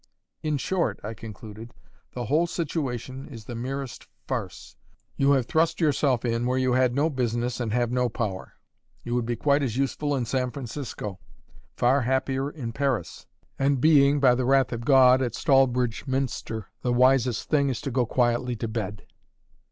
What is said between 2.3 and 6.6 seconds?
situation is the merest farce. You have thrust yourself in where